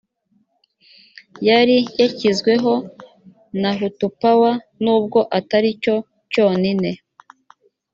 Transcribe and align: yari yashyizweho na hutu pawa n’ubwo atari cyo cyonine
yari 1.47 1.77
yashyizweho 1.99 2.73
na 3.61 3.71
hutu 3.77 4.05
pawa 4.19 4.51
n’ubwo 4.83 5.19
atari 5.37 5.69
cyo 5.83 5.95
cyonine 6.31 6.91